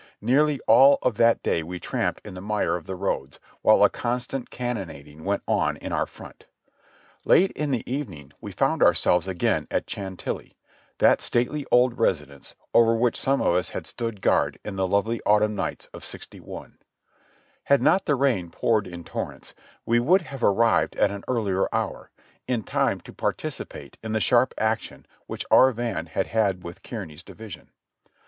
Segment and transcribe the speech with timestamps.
[0.19, 3.89] Nearly all of that day we tramped in the mire of the roads, while a
[3.91, 6.47] constant cannonading went on in our front.
[7.23, 10.57] Late in the evening we found ourselves again at Chantilly,
[10.97, 15.21] that stately old residence over which some of us had stood guard in tlie lovely
[15.23, 16.71] autumn nights of '6i.
[17.65, 19.53] Had not the rain poured in torrents,
[19.85, 22.09] we would have arrived at an earlier hour,
[22.47, 27.21] in time to participate in the sharp action which our van had had with Kearny's
[27.21, 27.69] division.